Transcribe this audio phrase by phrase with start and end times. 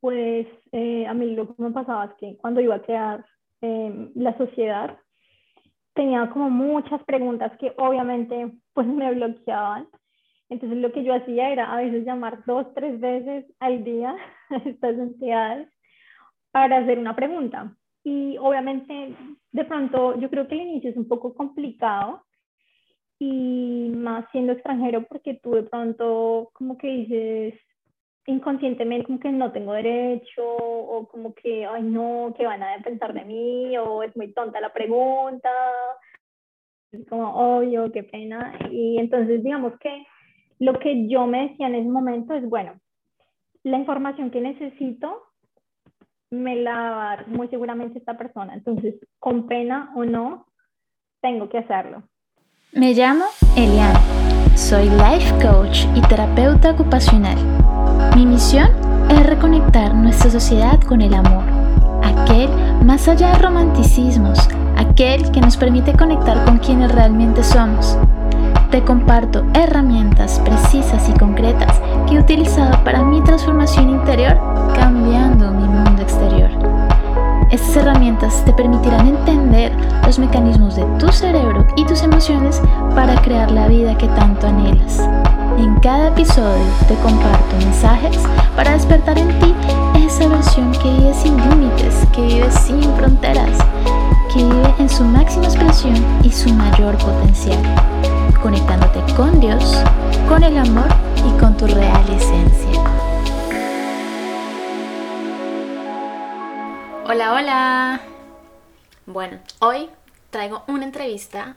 [0.00, 3.24] pues eh, a mí lo que me pasaba es que cuando iba a crear
[3.60, 4.98] em, la sociedad,
[5.94, 9.88] tenía como muchas preguntas que obviamente pues me bloqueaban.
[10.48, 14.16] Entonces lo que yo hacía era a veces llamar dos, tres veces al día
[14.50, 15.68] a estas entidades
[16.52, 17.74] para hacer una pregunta.
[18.04, 19.14] Y obviamente
[19.50, 22.22] de pronto yo creo que el inicio es un poco complicado
[23.18, 27.54] y más siendo extranjero porque tú de pronto como que dices
[28.28, 33.14] inconscientemente como que no tengo derecho o como que, ay no, que van a pensar
[33.14, 35.48] de mí o es muy tonta la pregunta,
[36.92, 38.58] es como obvio, qué pena.
[38.70, 40.06] Y entonces digamos que
[40.58, 42.78] lo que yo me decía en ese momento es, bueno,
[43.62, 45.22] la información que necesito
[46.30, 50.46] me la va a dar muy seguramente esta persona, entonces con pena o no,
[51.22, 52.02] tengo que hacerlo.
[52.72, 53.24] Me llamo
[53.56, 53.98] Eliana,
[54.54, 57.67] soy life coach y terapeuta ocupacional.
[58.14, 58.68] Mi misión
[59.10, 61.44] es reconectar nuestra sociedad con el amor,
[62.02, 62.50] aquel
[62.84, 64.38] más allá de romanticismos,
[64.76, 67.98] aquel que nos permite conectar con quienes realmente somos.
[68.70, 74.38] Te comparto herramientas precisas y concretas que he utilizado para mi transformación interior,
[74.74, 76.50] cambiando mi mundo exterior.
[77.50, 79.72] Estas herramientas te permitirán entender
[80.04, 82.60] los mecanismos de tu cerebro y tus emociones
[82.94, 85.08] para crear la vida que tanto anhelas.
[85.58, 88.16] En cada episodio te comparto mensajes
[88.54, 89.52] para despertar en ti
[90.06, 93.58] esa versión que vive sin límites, que vive sin fronteras,
[94.32, 97.58] que vive en su máxima expresión y su mayor potencial,
[98.40, 99.82] conectándote con Dios,
[100.28, 100.86] con el amor
[101.26, 102.80] y con tu real esencia.
[107.04, 108.00] Hola, hola.
[109.06, 109.90] Bueno, hoy
[110.30, 111.56] traigo una entrevista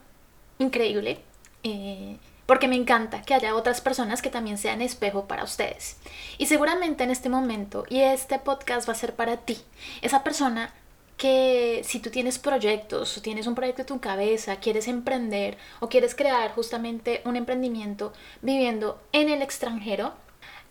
[0.57, 1.19] increíble
[1.61, 2.17] eh,
[2.51, 5.95] porque me encanta que haya otras personas que también sean espejo para ustedes.
[6.37, 9.57] Y seguramente en este momento, y este podcast va a ser para ti,
[10.01, 10.73] esa persona
[11.15, 15.87] que si tú tienes proyectos o tienes un proyecto en tu cabeza, quieres emprender o
[15.87, 18.11] quieres crear justamente un emprendimiento
[18.41, 20.11] viviendo en el extranjero,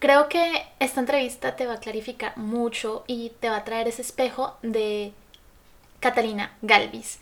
[0.01, 4.03] Creo que esta entrevista te va a clarificar mucho y te va a traer ese
[4.03, 5.13] espejo de
[6.01, 7.21] Catalina Galvis.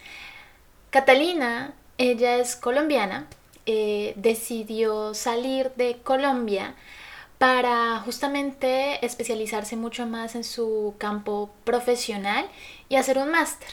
[0.91, 3.27] Catalina, ella es colombiana,
[3.71, 6.75] eh, decidió salir de Colombia
[7.37, 12.49] para justamente especializarse mucho más en su campo profesional
[12.89, 13.69] y hacer un máster.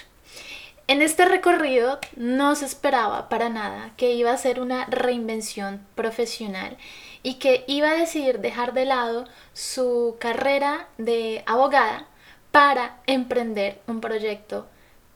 [0.90, 6.76] En este recorrido no se esperaba para nada que iba a ser una reinvención profesional
[7.24, 9.24] y que iba a decidir dejar de lado
[9.54, 12.06] su carrera de abogada
[12.52, 14.68] para emprender un proyecto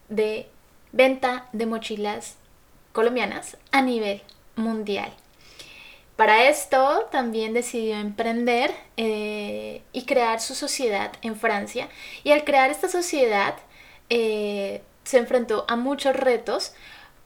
[0.08, 0.48] de
[0.92, 2.36] venta de mochilas
[2.94, 4.22] colombianas a nivel
[4.56, 5.12] mundial.
[6.16, 11.88] Para esto también decidió emprender eh, y crear su sociedad en Francia.
[12.24, 13.54] Y al crear esta sociedad
[14.10, 16.74] eh, se enfrentó a muchos retos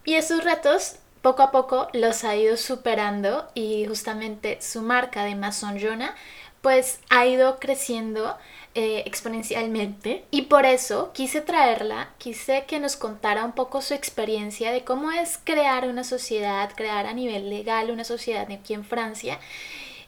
[0.04, 5.34] y esos retos poco a poco los ha ido superando y justamente su marca de
[5.34, 6.14] Mason Jonah
[6.60, 8.38] pues ha ido creciendo
[8.74, 14.72] eh, exponencialmente y por eso quise traerla, quise que nos contara un poco su experiencia
[14.72, 19.38] de cómo es crear una sociedad, crear a nivel legal una sociedad aquí en Francia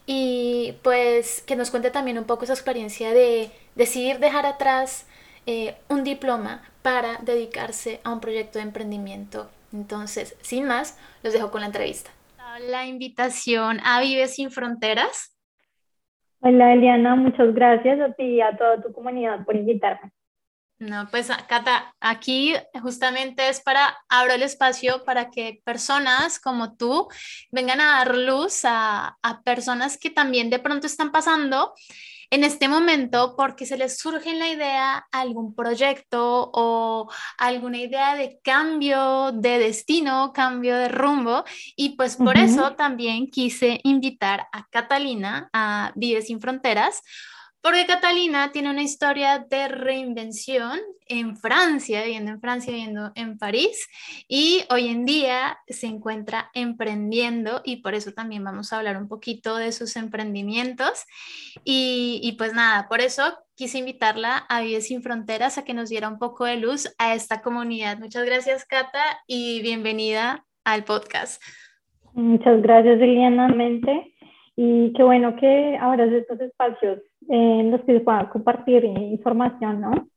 [0.07, 5.07] y pues que nos cuente también un poco esa experiencia de decidir dejar atrás
[5.47, 11.51] eh, un diploma para dedicarse a un proyecto de emprendimiento entonces, sin más, los dejo
[11.51, 12.11] con la entrevista.
[12.61, 15.36] La invitación a Vive sin Fronteras.
[16.49, 20.13] Hola Eliana, muchas gracias a ti y a toda tu comunidad por invitarme.
[20.79, 27.09] No, pues Cata, aquí justamente es para abrir el espacio para que personas como tú
[27.51, 31.73] vengan a dar luz a, a personas que también de pronto están pasando
[32.31, 38.17] en este momento porque se les surge en la idea algún proyecto o alguna idea
[38.17, 41.45] de cambio de destino, cambio de rumbo.
[41.77, 47.03] Y pues por eso también quise invitar a Catalina a Vive sin Fronteras
[47.67, 53.89] porque Catalina tiene una historia de reinvención en Francia, viviendo en Francia, viviendo en París,
[54.29, 59.09] y hoy en día se encuentra emprendiendo y por eso también vamos a hablar un
[59.09, 61.07] poquito de sus emprendimientos.
[61.65, 66.07] Y, pues nada, por eso quise invitarla a Vive Sin Fronteras a que nos diera
[66.07, 67.99] un poco de luz a esta comunidad.
[67.99, 71.43] Muchas gracias, Cata, y bienvenida al podcast.
[72.13, 74.13] Muchas gracias, Eliana Mente.
[74.55, 80.09] Y qué bueno que abras estos espacios en los que se pueda compartir información, ¿no?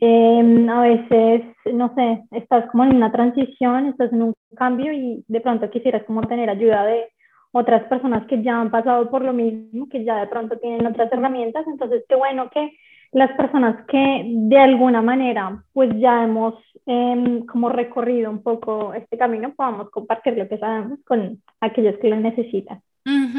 [0.00, 1.42] Em, a veces,
[1.72, 6.04] no sé, estás como en una transición, estás en un cambio y de pronto quisieras
[6.04, 7.04] como tener ayuda de
[7.52, 11.12] otras personas que ya han pasado por lo mismo, que ya de pronto tienen otras
[11.12, 12.70] herramientas, entonces qué bueno que
[13.12, 16.54] las personas que de alguna manera pues ya hemos
[16.86, 22.08] em, como recorrido un poco este camino podamos compartir lo que sabemos con aquellos que
[22.08, 22.82] lo necesitan.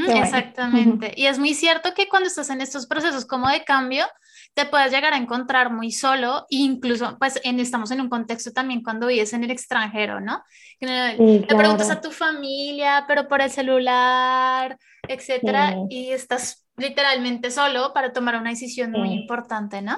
[0.09, 1.13] exactamente.
[1.15, 4.05] Y es muy cierto que cuando estás en estos procesos como de cambio,
[4.53, 8.83] te puedes llegar a encontrar muy solo, incluso pues en, estamos en un contexto también
[8.83, 10.41] cuando vives en el extranjero, ¿no?
[10.79, 14.77] Le preguntas a tu familia, pero por el celular,
[15.07, 19.93] etcétera, y estás literalmente solo para tomar una decisión muy importante, ¿no?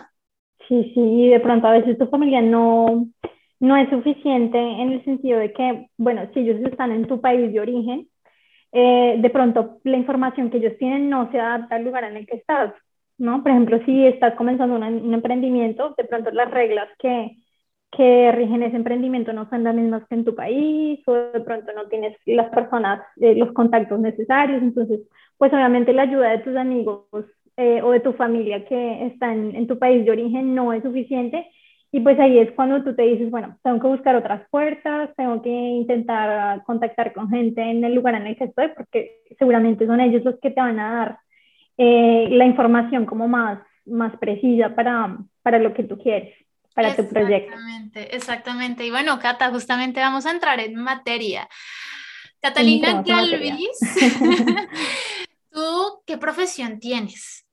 [0.68, 3.08] Sí, sí, y de pronto a veces tu familia no,
[3.60, 7.52] no es suficiente en el sentido de que, bueno, si ellos están en tu país
[7.52, 8.08] de origen,
[8.72, 12.26] eh, de pronto la información que ellos tienen no se adapta al lugar en el
[12.26, 12.74] que estás,
[13.24, 13.42] ¿no?
[13.42, 17.38] Por ejemplo, si estás comenzando un, emprendimiento, de pronto las reglas que,
[17.92, 21.72] que rigen ese emprendimiento no son las mismas que en tu país, o de pronto
[21.74, 25.00] no tienes las personas, eh, los contactos necesarios, entonces,
[25.38, 27.06] pues obviamente la ayuda de tus amigos
[27.58, 30.84] eh, o de tu familia que está en, en, tu país de origen no es
[30.84, 31.48] suficiente.
[31.92, 35.42] Y pues ahí es cuando tú te dices, bueno, tengo que buscar otras puertas, tengo
[35.44, 40.02] que intentar contactar con gente en el lugar en el que estoy, porque seguramente son
[40.02, 41.20] ellos los que te van a dar
[41.78, 46.36] eh, la información como más, más precisa para, para lo que tú quieres,
[46.76, 47.54] para tu proyecto.
[47.54, 48.86] Exactamente, exactamente.
[48.86, 51.48] Y bueno, Cata, justamente vamos a entrar en materia.
[52.42, 53.80] Catalina Galvis,
[55.52, 57.48] ¿tú qué profesión tienes?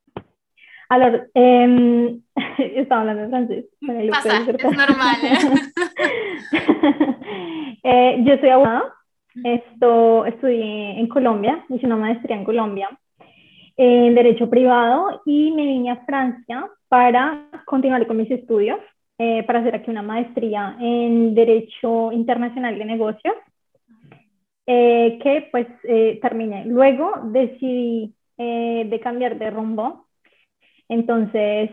[0.88, 0.98] A
[1.34, 2.18] eh,
[2.58, 3.64] estaba hablando en francés.
[4.10, 5.16] Pasa, es normal.
[7.84, 8.16] ¿eh?
[8.24, 8.92] yo soy abogada,
[9.44, 12.88] Esto, estudié en Colombia, hice una maestría en Colombia
[13.82, 18.78] en Derecho Privado y me vine a Francia para continuar con mis estudios,
[19.16, 23.34] eh, para hacer aquí una maestría en Derecho Internacional de Negocios,
[24.66, 26.66] eh, que pues eh, terminé.
[26.66, 30.06] Luego decidí de cambiar de rumbo,
[30.88, 31.70] entonces,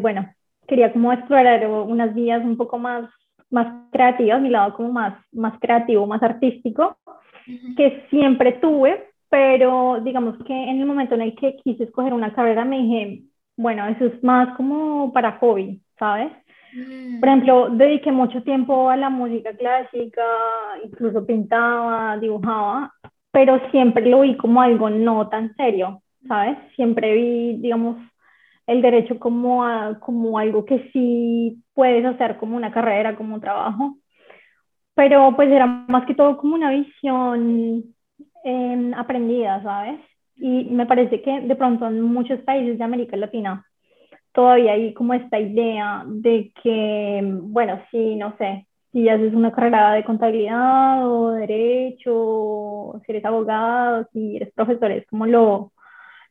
[0.00, 0.26] bueno,
[0.66, 3.10] quería como explorar unas vías un poco más,
[3.50, 6.96] más creativas, mi lado como más, más creativo, más artístico,
[7.76, 12.34] que siempre tuve, pero digamos que en el momento en el que quise escoger una
[12.34, 13.22] carrera me dije,
[13.56, 16.30] bueno, eso es más como para hobby, ¿sabes?
[16.74, 17.18] Mm.
[17.18, 20.22] Por ejemplo, dediqué mucho tiempo a la música clásica,
[20.84, 22.92] incluso pintaba, dibujaba,
[23.30, 26.58] pero siempre lo vi como algo no tan serio, ¿sabes?
[26.76, 27.96] Siempre vi, digamos,
[28.66, 29.64] el derecho como,
[30.00, 33.96] como algo que sí puedes hacer como una carrera, como un trabajo,
[34.94, 37.94] pero pues era más que todo como una visión
[38.44, 40.00] eh, aprendida, ¿sabes?
[40.36, 43.64] Y me parece que de pronto en muchos países de América Latina
[44.32, 49.92] todavía hay como esta idea de que, bueno, sí, no sé, si haces una carrera
[49.94, 55.72] de contabilidad o derecho, si eres abogado, si eres profesor, es como lo,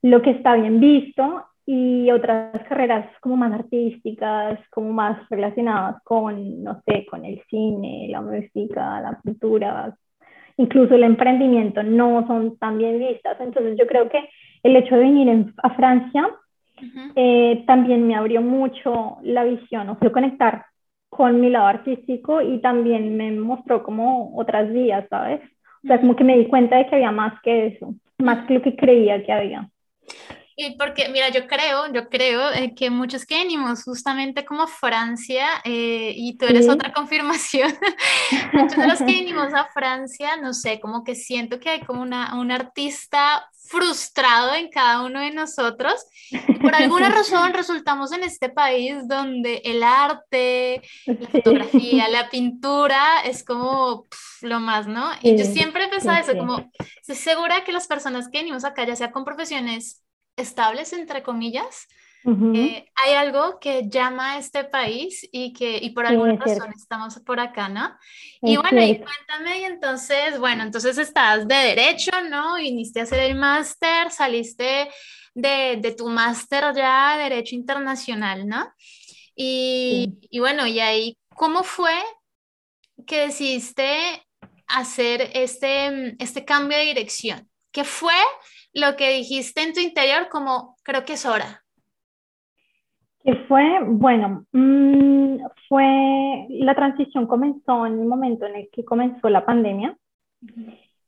[0.02, 6.64] lo que está bien visto y otras carreras como más artísticas, como más relacionadas con,
[6.64, 9.96] no sé, con el cine, la música, la pintura,
[10.62, 13.38] incluso el emprendimiento no son tan bien vistas.
[13.40, 14.30] Entonces yo creo que
[14.64, 16.30] el hecho de venir a Francia
[17.16, 20.66] eh, también me abrió mucho la visión, o sea, conectar
[21.10, 25.42] con mi lado artístico y también me mostró como otras vías, ¿sabes?
[25.84, 28.54] O sea, como que me di cuenta de que había más que eso, más que
[28.54, 29.70] lo que creía que había.
[30.64, 35.48] Y porque, mira, yo creo, yo creo eh, que muchos que venimos justamente como Francia,
[35.64, 37.74] eh, y tú eres otra confirmación,
[38.54, 42.04] muchos de los que venimos a Francia, no sé, como que siento que hay como
[42.04, 46.06] una, un artista frustrado en cada uno de nosotros.
[46.62, 53.44] Por alguna razón resultamos en este país donde el arte, la fotografía, la pintura es
[53.44, 54.06] como
[54.42, 55.10] lo más, ¿no?
[55.24, 56.70] Y yo siempre he pensado eso, como,
[57.00, 60.04] estoy segura que las personas que venimos acá, ya sea con profesiones
[60.42, 61.88] estables, entre comillas,
[62.24, 67.20] eh, hay algo que llama a este país y que y por alguna razón estamos
[67.26, 67.98] por acá, ¿no?
[68.44, 72.56] Y bueno, y cuéntame, y entonces, bueno, entonces estás de derecho, ¿no?
[72.58, 74.88] Viniste a hacer el máster, saliste
[75.34, 78.72] de, de tu máster ya de Derecho Internacional, ¿no?
[79.36, 81.96] Y, y bueno, y ahí, ¿cómo fue
[83.08, 84.28] que decidiste
[84.68, 87.50] hacer este, este cambio de dirección?
[87.72, 88.14] ¿Qué fue
[88.74, 91.64] lo que dijiste en tu interior como creo que es hora?
[93.24, 95.38] Que fue, bueno, mm,
[95.70, 99.96] fue, la transición comenzó en el momento en el que comenzó la pandemia.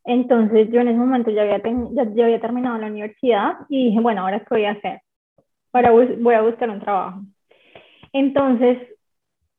[0.05, 4.22] Entonces yo en ese momento ya había, ya, había terminado la universidad y dije, bueno,
[4.22, 5.01] ahora qué voy a hacer.
[5.72, 7.22] Ahora voy a buscar un trabajo.
[8.12, 8.77] Entonces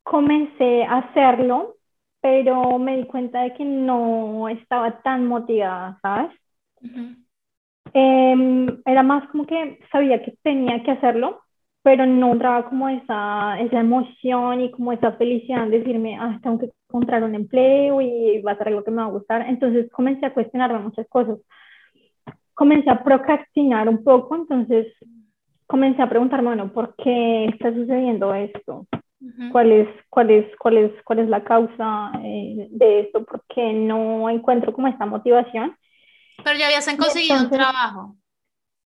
[0.03, 1.75] comencé a hacerlo,
[2.21, 6.31] pero me di cuenta de que no estaba tan motivada, ¿sabes?
[7.97, 11.39] Em, era más como que sabía que tenía que hacerlo,
[11.81, 16.59] pero no entraba como esa, esa emoción y como esa felicidad de decirme, ah, tengo
[16.59, 19.47] que encontrar un empleo y va a ser algo que me va a gustar.
[19.47, 21.39] Entonces comencé a cuestionarme muchas cosas.
[22.53, 24.87] Comencé a procrastinar un poco, entonces
[25.65, 28.87] comencé a preguntarme, bueno, ¿por qué está sucediendo esto?
[29.53, 33.23] ¿Cuál, es, cuál, es, cuál, es, ¿Cuál es la causa eh, de esto?
[33.23, 35.77] ¿Por qué no encuentro como esta motivación?
[36.43, 38.15] Pero ya habías conseguido un trabajo.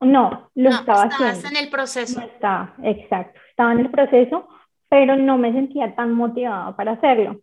[0.02, 1.48] No, lo estaba haciendo.
[1.48, 2.20] en el proceso.
[2.20, 3.40] No estaba, exacto.
[3.50, 4.48] Estaba en el proceso,
[4.90, 7.42] pero no me sentía tan motivada para hacerlo.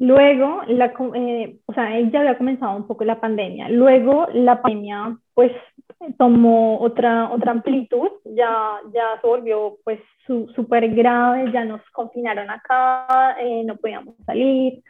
[0.00, 3.68] Luego, la, eh, o sea, ya había comenzado un poco la pandemia.
[3.68, 5.50] Luego, la pandemia, pues,
[6.18, 8.08] tomó otra, otra amplitud.
[8.24, 9.98] Ya, ya se volvió, pues,
[10.54, 11.50] súper grave.
[11.52, 14.82] Ya nos confinaron acá, eh, no podíamos salir.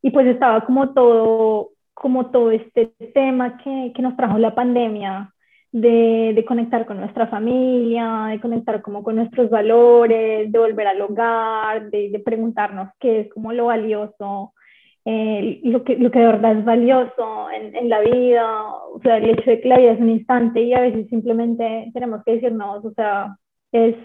[0.00, 5.32] Y pues estaba como todo, como todo este tema que, que nos trajo la pandemia
[5.70, 11.00] de, de, conectar con nuestra familia, de conectar como con nuestros valores, de volver al
[11.00, 14.52] hogar, de, de preguntarnos qué es como lo valioso,
[15.04, 19.16] eh, lo, que, lo que de verdad es valioso en, en, la vida, o sea,
[19.16, 22.34] el hecho de que la vida es un instante y a veces simplemente tenemos que
[22.34, 23.36] decirnos, o sea,
[23.72, 23.96] es,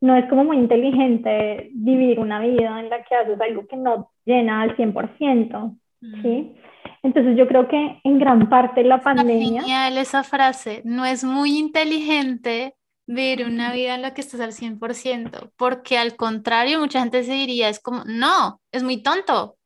[0.00, 4.10] no es como muy inteligente vivir una vida en la que haces algo que no
[4.24, 6.54] llena al 100%, ¿sí?
[7.02, 9.62] Entonces yo creo que en gran parte la pandemia...
[9.62, 12.74] Genial esa frase, no es muy inteligente
[13.06, 17.32] vivir una vida en la que estás al 100%, porque al contrario mucha gente se
[17.32, 19.56] diría, es como, no, es muy tonto.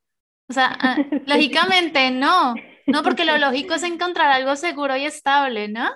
[0.48, 2.54] O sea, ah, lógicamente no,
[2.86, 5.88] no, porque lo lógico es encontrar algo seguro y estable, ¿no?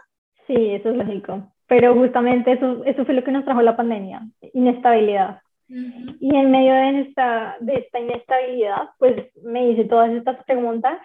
[0.46, 4.22] Sí, eso es lógico, pero justamente eso, eso fue lo que nos trajo la pandemia,
[4.52, 5.40] inestabilidad.
[5.68, 10.98] Y en medio de esta, de esta inestabilidad, pues me hice todas estas preguntas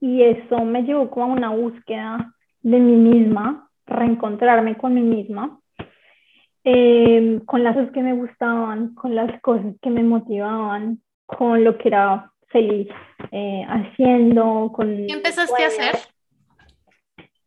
[0.00, 5.60] y eso me llevó como a una búsqueda de mí misma, reencontrarme con mí misma,
[6.64, 11.78] eh, con las cosas que me gustaban, con las cosas que me motivaban, con lo
[11.78, 12.88] que era feliz
[13.30, 14.72] eh, haciendo.
[14.74, 15.94] Con ¿Qué empezaste a hacer?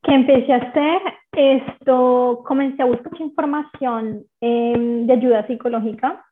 [0.04, 1.02] ¿Qué empecé a hacer?
[1.34, 6.26] Esto, comencé a buscar información em, de ayuda psicológica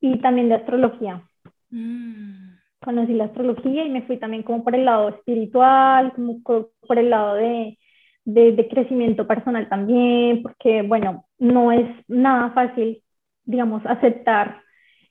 [0.00, 1.22] y también de astrología.
[1.70, 2.54] Mm
[2.84, 7.10] conocí la astrología y me fui también como por el lado espiritual, como por el
[7.10, 7.78] lado de,
[8.24, 13.02] de, crecimiento personal también, porque bueno, no es nada fácil,
[13.44, 14.62] digamos, aceptar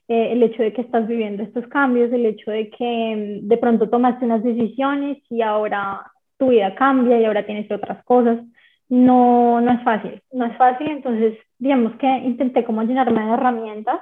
[0.08, 3.58] eh, el hecho de que estás viviendo estos cambios, el hecho de que mm, de
[3.58, 6.00] pronto tomaste unas decisiones y ahora
[6.38, 8.38] tu vida cambia y ahora tienes otras cosas.
[8.88, 14.00] No, no es fácil, no es fácil, entonces digamos que intenté como llenarme de herramientas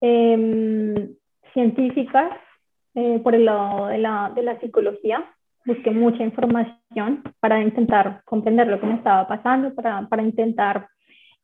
[0.00, 1.08] eh,
[1.52, 2.32] científicas
[2.94, 5.24] eh, por el lado de la, de la psicología.
[5.64, 10.88] Busqué mucha información para intentar comprender lo que me estaba pasando, para, para intentar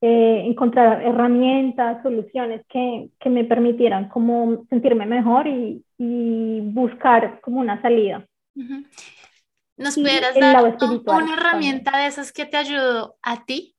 [0.01, 7.61] eh, encontrar herramientas, soluciones que, que, me permitieran como sentirme mejor y, y buscar como
[7.61, 8.27] una salida.
[9.77, 10.77] ¿Nos pudieras dar
[11.07, 13.75] una herramienta de esas que te ayudó a ti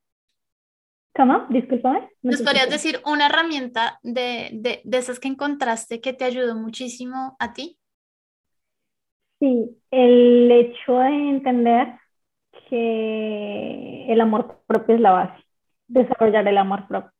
[1.16, 1.46] ¿Cómo?
[1.48, 2.10] Discúlpame.
[2.22, 7.36] ¿Nos podrías decir una herramienta de, de, de, esas que encontraste que te ayudó muchísimo
[7.38, 7.78] a ti?
[9.40, 11.94] Sí, el hecho de entender
[12.68, 15.44] que el amor propio es la base,
[15.88, 17.12] desarrollar el amor propio,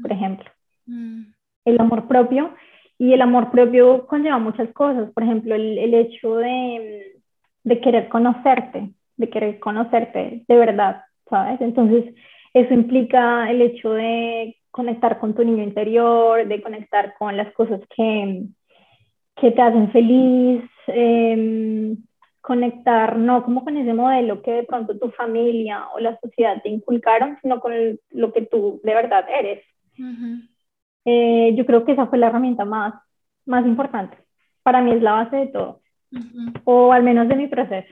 [0.00, 0.50] por ejemplo.
[0.86, 1.26] Mm.
[1.64, 2.52] El amor propio
[2.98, 7.15] y el amor propio conlleva muchas cosas, por ejemplo, el, el hecho de,
[7.66, 11.60] de querer conocerte, de querer conocerte de verdad, ¿sabes?
[11.60, 12.14] Entonces,
[12.54, 17.80] eso implica el hecho de conectar con tu niño interior, de conectar con las cosas
[17.94, 18.44] que,
[19.34, 21.96] que te hacen feliz, em,
[22.40, 26.68] conectar no como con ese modelo que de pronto tu familia o la sociedad te
[26.68, 27.72] inculcaron, sino con
[28.10, 29.64] lo que tú de verdad eres.
[31.04, 32.94] Eh, yo creo que esa fue la herramienta más,
[33.44, 34.16] más importante.
[34.62, 35.80] Para mí es la base de todo,
[36.64, 37.88] o al menos de mi proceso.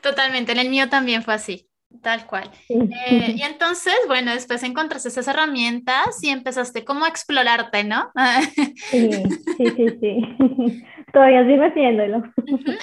[0.00, 1.68] Totalmente, en el mío también fue así.
[2.02, 2.50] Tal cual.
[2.68, 8.10] Eh, y entonces, bueno, después encontraste esas herramientas y empezaste como a explorarte, ¿no?
[8.90, 9.10] sí,
[9.56, 10.84] sí, sí, sí.
[11.12, 12.22] Todavía sigo haciéndolo.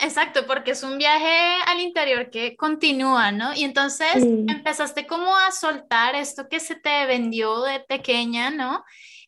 [0.04, 1.36] Exacto, porque es un viaje
[1.68, 3.54] al interior que continúa, ¿no?
[3.54, 4.16] Y entonces
[4.48, 8.84] empezaste como a soltar esto que se te vendió de pequeña, ¿no?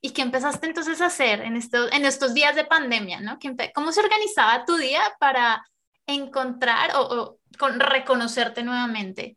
[0.05, 3.39] Y que empezaste entonces a hacer en estos, en estos días de pandemia, ¿no?
[3.73, 5.65] ¿Cómo se organizaba tu día para
[6.05, 9.35] encontrar o, o con reconocerte nuevamente?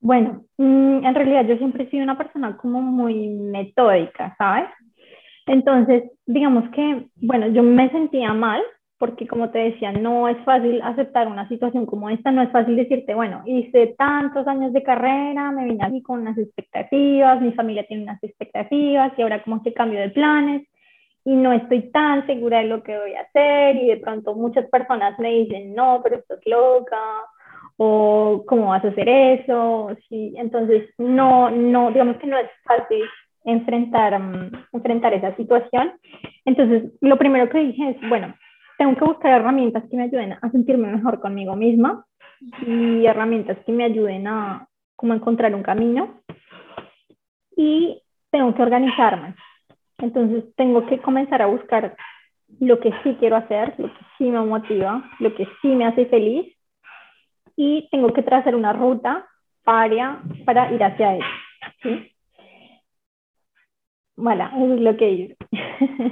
[0.00, 4.70] Bueno, mm, en realidad yo siempre he sido una persona como muy metódica, ¿sabes?
[5.46, 8.62] Entonces, digamos que, bueno, yo me sentía mal
[8.98, 12.76] porque como te decía, no es fácil aceptar una situación como esta, no es fácil
[12.76, 17.86] decirte, bueno, hice tantos años de carrera, me vine aquí con unas expectativas, mi familia
[17.86, 20.66] tiene unas expectativas y ahora como que cambio de planes
[21.24, 24.66] y no estoy tan segura de lo que voy a hacer y de pronto muchas
[24.70, 27.00] personas me dicen, no, pero estás loca
[27.76, 33.02] o cómo vas a hacer eso, sí, entonces no, no, digamos que no es fácil
[33.44, 35.92] enfrentar, mm, enfrentar esa situación.
[36.44, 38.34] Entonces, lo primero que dije es, bueno,
[38.78, 42.04] tengo que buscar herramientas que me ayuden a sentirme mejor conmigo misma
[42.66, 46.20] y herramientas que me ayuden a como encontrar un camino
[47.56, 49.34] y tengo que organizarme.
[49.98, 51.96] Entonces tengo que comenzar a buscar
[52.60, 56.06] lo que sí quiero hacer, lo que sí me motiva, lo que sí me hace
[56.06, 56.54] feliz
[57.56, 59.26] y tengo que trazar una ruta
[59.64, 61.26] para, para ir hacia eso.
[61.82, 62.15] ¿sí?
[64.16, 65.36] Voilà, eso es lo que hice.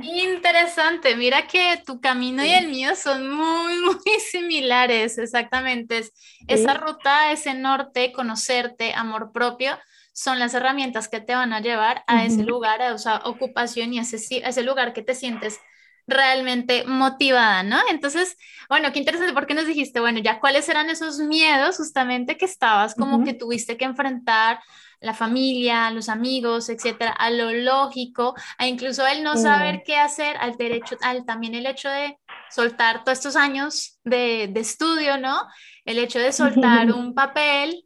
[0.02, 6.02] Interesante, mira que tu camino y el mío son muy, muy similares, exactamente.
[6.46, 9.78] Esa ruta, ese norte, conocerte, amor propio,
[10.12, 13.98] son las herramientas que te van a llevar a ese lugar, a esa ocupación y
[13.98, 15.58] a ese, a ese lugar que te sientes
[16.06, 17.78] realmente motivada, ¿no?
[17.90, 18.36] Entonces,
[18.68, 22.94] bueno, qué interesante porque nos dijiste, bueno, ya cuáles eran esos miedos justamente que estabas
[22.94, 24.60] como que tuviste que enfrentar
[25.04, 30.36] la familia, los amigos, etcétera, a lo lógico, a incluso el no saber qué hacer,
[30.40, 32.18] al derecho, al también el hecho de
[32.50, 35.36] soltar todos estos años de, de estudio, ¿no?
[35.84, 37.84] El hecho de soltar un papel.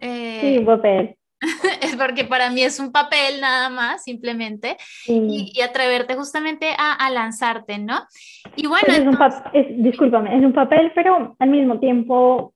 [0.00, 1.16] Eh, sí, un papel.
[1.82, 6.92] es porque para mí es un papel nada más, simplemente, y, y, atreverte justamente a,
[6.92, 8.00] a, lanzarte, ¿no?
[8.56, 9.18] Y bueno, es un
[9.52, 12.54] es, discúlpame, es un papel, pero al mismo tiempo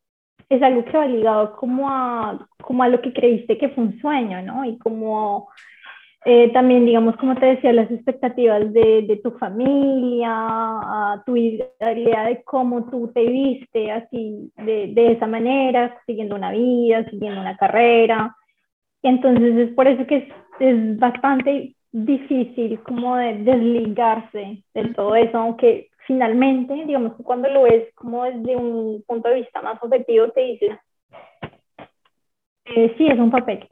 [0.49, 4.01] es algo que va ligado como a, como a lo que creíste que fue un
[4.01, 4.65] sueño, ¿no?
[4.65, 5.49] Y como
[6.27, 12.25] eh, también, digamos, como te decía, las expectativas de, de, tu familia, a tu idea
[12.25, 17.59] de cómo tú te viste así, de, de, esa manera, siguiendo una vida, siguiendo una
[17.59, 18.35] carrera.
[19.03, 20.25] Y entonces es por eso que es,
[20.61, 27.93] es bastante difícil como de desligarse de todo eso, aunque finalmente, digamos, cuando lo ves
[27.95, 30.79] como desde un punto de vista más objetivo, te dices,
[32.67, 33.69] eh, sí, es un papel,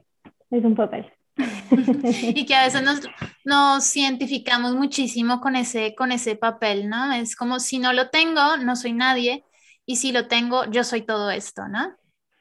[0.51, 1.11] es un papel.
[2.35, 3.01] y que a veces nos,
[3.43, 7.11] nos identificamos muchísimo con ese, con ese papel, ¿no?
[7.13, 9.43] Es como si no lo tengo, no soy nadie,
[9.85, 11.93] y si lo tengo, yo soy todo esto, ¿no?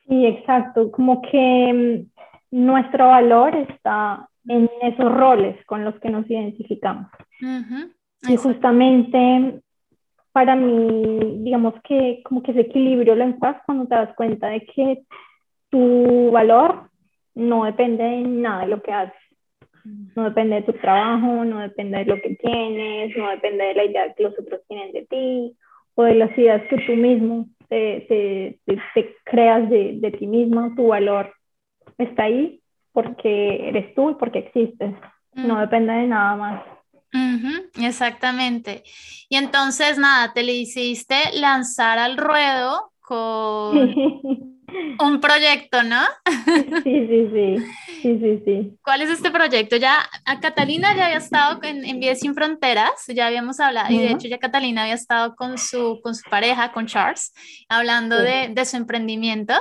[0.07, 2.09] Sí, exacto, como que
[2.51, 7.09] mm, nuestro valor está en esos roles con los que nos identificamos.
[8.29, 9.61] Y justamente
[10.33, 14.61] para mí, digamos que como que ese equilibrio lo encuentras cuando te das cuenta de
[14.65, 15.03] que
[15.71, 16.91] tu valor
[17.35, 19.17] no depende de nada de lo que haces.
[20.15, 23.85] No depende de tu trabajo, no depende de lo que tienes, no depende de la
[23.85, 25.57] idea que los otros tienen de ti
[25.95, 30.73] o de las ideas que tú mismo te, te, creas de, de, ti mismo.
[30.77, 31.33] Tu valor
[31.99, 32.61] está ahí
[32.93, 34.95] porque eres tú y porque existes.
[35.35, 36.63] No depende de nada más
[37.77, 38.85] exactamente.
[39.29, 43.97] Y entonces, nada, te le hiciste lanzar al ruedo con
[45.01, 46.01] un proyecto, ¿no?
[46.83, 47.57] sí, sí, sí,
[48.03, 48.79] sí, sí, sí.
[48.83, 49.77] ¿Cuál es este proyecto?
[49.77, 53.99] Ya a Catalina ya había estado en, en Vides Sin Fronteras, ya habíamos hablado, y
[53.99, 57.33] de hecho ya Catalina había estado con su, con su pareja, con Charles,
[57.69, 59.55] hablando de, de, su emprendimiento,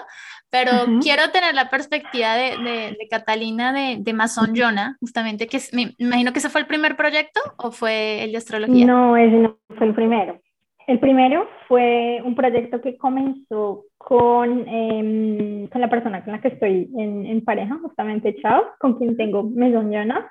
[0.49, 0.71] pero
[1.01, 6.33] quiero tener la perspectiva de, de, Catalina de, de Mason Jonah, justamente, que me imagino
[6.33, 8.85] que ese fue el primer proyecto o fue el de astrología.
[8.85, 10.41] No, ese no fue el primero.
[10.87, 16.49] El primero fue un proyecto que comenzó con, eh, con la persona con la que
[16.49, 20.29] estoy en, en pareja, justamente Chao, con quien tengo Mason Jonah.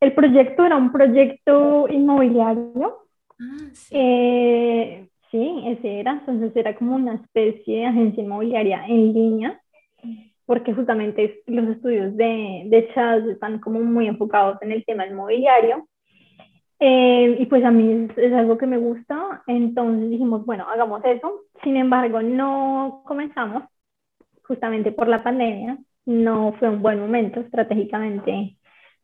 [0.00, 2.98] El proyecto era un proyecto inmobiliario.
[3.38, 3.94] Ah, sí.
[3.96, 9.60] Eh, Sí, ese era, entonces era como una especie de agencia inmobiliaria en línea,
[10.44, 15.88] porque justamente los estudios de, de Chas están como muy enfocados en el tema inmobiliario.
[16.78, 21.42] Eh, y pues a mí es, algo que me gusta, entonces dijimos, bueno, hagamos eso.
[21.62, 23.64] Sin embargo, no comenzamos
[24.42, 28.56] justamente por la pandemia, no fue un buen momento estratégicamente,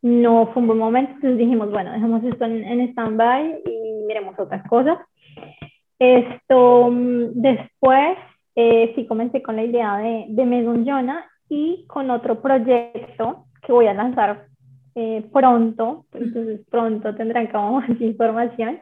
[0.03, 4.39] no fue un buen momento, entonces dijimos, bueno, dejamos esto en, en stand-by y miremos
[4.39, 4.99] otras cosas.
[5.99, 8.19] Esto, mm, después
[8.55, 13.87] eh, sí comencé con la idea de, de Jonah y con otro proyecto que voy
[13.87, 14.47] a lanzar
[14.95, 18.81] eh, pronto, entonces pronto tendrán como más información.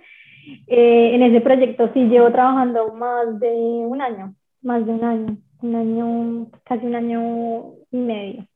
[0.66, 5.36] Eh, en ese proyecto sí llevo trabajando más de un año, más de un año,
[5.62, 8.46] un año, casi un año y medio.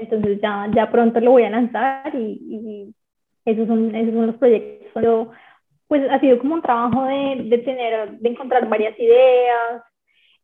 [0.00, 2.94] Entonces ya, ya pronto lo voy a lanzar y, y
[3.44, 5.28] esos, son, esos son los proyectos
[5.88, 9.82] pues ha sido como un trabajo de, de tener, de encontrar varias ideas.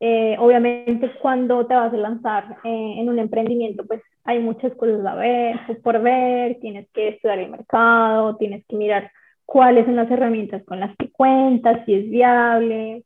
[0.00, 5.04] Eh, obviamente cuando te vas a lanzar eh, en un emprendimiento, pues hay muchas cosas
[5.06, 9.10] a ver, por ver, tienes que estudiar el mercado, tienes que mirar
[9.46, 13.04] cuáles son las herramientas con las que cuentas, si es viable.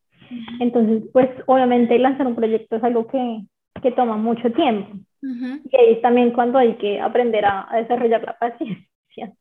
[0.58, 3.42] Entonces, pues obviamente lanzar un proyecto es algo que,
[3.80, 4.96] que toma mucho tiempo.
[5.22, 9.32] Y ahí es también cuando hay que aprender a, a desarrollar la paciencia.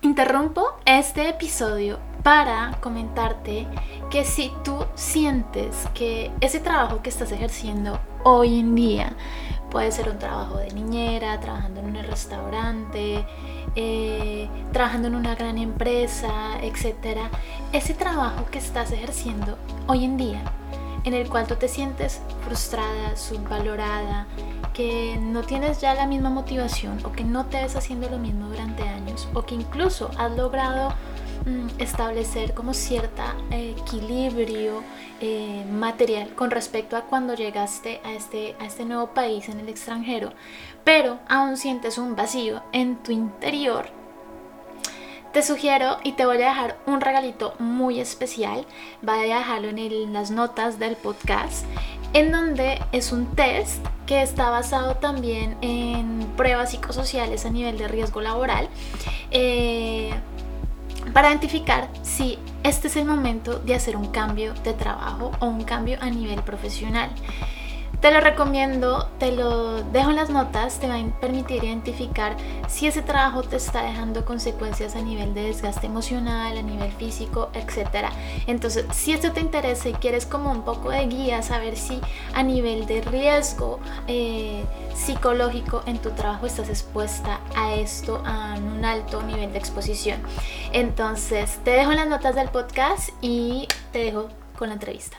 [0.00, 3.68] Interrumpo este episodio para comentarte
[4.10, 9.12] que si tú sientes que ese trabajo que estás ejerciendo hoy en día
[9.70, 13.24] puede ser un trabajo de niñera, trabajando en un restaurante,
[13.76, 17.18] eh, trabajando en una gran empresa, etc.
[17.72, 20.42] Ese trabajo que estás ejerciendo hoy en día,
[21.04, 24.26] en el cual tú te sientes frustrada, subvalorada,
[24.72, 28.48] que no tienes ya la misma motivación o que no te ves haciendo lo mismo
[28.48, 30.92] durante años o que incluso has logrado
[31.78, 34.82] establecer como cierta equilibrio
[35.20, 39.68] eh, material con respecto a cuando llegaste a este, a este nuevo país en el
[39.68, 40.32] extranjero,
[40.84, 43.86] pero aún sientes un vacío en tu interior,
[45.32, 48.66] te sugiero y te voy a dejar un regalito muy especial.
[49.02, 51.66] Voy a dejarlo en las notas del podcast
[52.14, 57.88] en donde es un test que está basado también en pruebas psicosociales a nivel de
[57.88, 58.68] riesgo laboral
[59.30, 60.10] eh,
[61.12, 65.64] para identificar si este es el momento de hacer un cambio de trabajo o un
[65.64, 67.10] cambio a nivel profesional.
[68.00, 72.36] Te lo recomiendo, te lo dejo en las notas, te va a permitir identificar
[72.68, 77.50] si ese trabajo te está dejando consecuencias a nivel de desgaste emocional, a nivel físico,
[77.54, 78.06] etc.
[78.46, 82.00] Entonces, si esto te interesa y quieres como un poco de guía, saber si
[82.34, 88.84] a nivel de riesgo eh, psicológico en tu trabajo estás expuesta a esto, a un
[88.84, 90.20] alto nivel de exposición.
[90.72, 95.18] Entonces, te dejo en las notas del podcast y te dejo con la entrevista.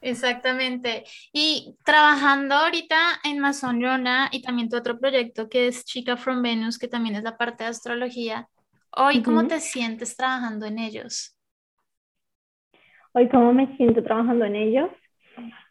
[0.00, 1.04] Exactamente.
[1.32, 6.42] Y trabajando ahorita en Mason Yona y también tu otro proyecto que es Chica from
[6.42, 8.48] Venus, que también es la parte de astrología,
[8.96, 11.36] hoy, ¿cómo te sientes trabajando en ellos?
[13.12, 14.90] Hoy, ¿cómo me siento trabajando en ellos?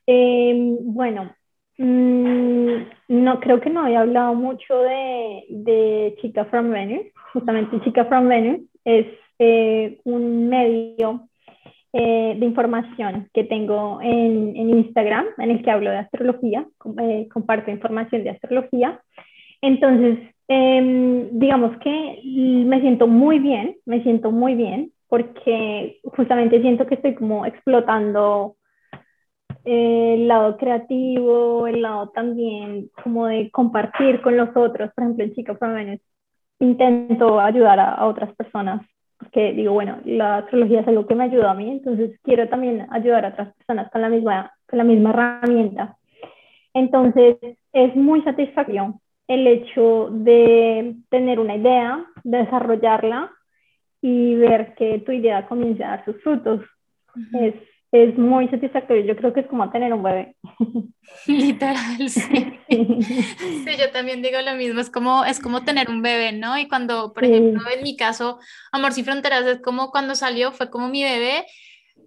[0.05, 1.33] Em, bueno,
[1.77, 2.75] mm,
[3.07, 7.07] no creo que no había hablado mucho de, de Chica from Venus.
[7.33, 9.07] Justamente Chica from Venus es
[9.39, 11.28] eh, un medio
[11.91, 16.67] eh, de información que tengo en, en, Instagram, en el que hablo de astrología,
[17.01, 19.01] eh, comparto información de astrología.
[19.61, 26.85] Entonces, em, digamos que me siento muy bien, me siento muy bien, porque justamente siento
[26.85, 28.55] que estoy como explotando
[29.65, 35.23] eh, el lado creativo, el lado también como de compartir con los otros, por ejemplo,
[35.23, 35.97] en Chica Femenina,
[36.59, 38.81] intento ayudar a, a otras personas
[39.31, 42.87] que digo, bueno, la astrología es algo que me ayuda a mí, entonces quiero también
[42.91, 45.97] ayudar a otras personas con la misma, con la misma herramienta.
[46.73, 47.37] Entonces,
[47.73, 53.31] es muy satisfactorio el hecho de tener una idea, de desarrollarla
[54.01, 56.61] y ver que tu idea comienza a dar sus frutos.
[57.33, 57.55] Es
[57.91, 59.03] es muy satisfactorio.
[59.03, 60.35] Yo creo que es como tener un bebé.
[61.27, 62.21] Literal, sí.
[62.69, 63.77] sí.
[63.77, 64.79] yo también digo lo mismo.
[64.79, 66.57] Es como, es como tener un bebé, ¿no?
[66.57, 68.39] Y cuando, por ejemplo, en mi caso,
[68.71, 71.45] Amor sin Fronteras es como cuando salió, fue como mi bebé.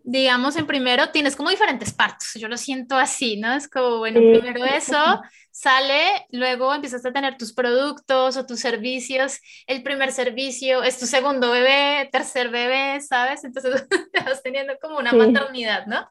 [0.04, 2.34] Digamos, en primero tienes como diferentes partos.
[2.34, 3.52] Yo lo siento así, ¿no?
[3.54, 9.38] Es como, bueno, primero eso, sale, luego empiezas a tener tus productos o tus servicios,
[9.66, 13.44] el primer servicio es tu segundo bebé, tercer bebé, ¿sabes?
[13.44, 16.08] Entonces te vas teniendo como una maternidad, ¿no?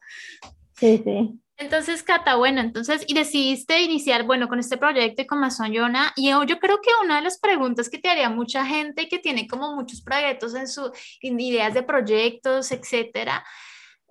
[0.77, 1.41] Sí, sí.
[1.57, 6.11] Entonces, Cata, bueno, entonces, y decidiste iniciar, bueno, con este proyecto y con Mason Yona,
[6.15, 9.19] y yo, yo, creo que una de las preguntas que te haría mucha gente que
[9.19, 13.45] tiene como muchos proyectos en su, ideas de proyectos, etcétera,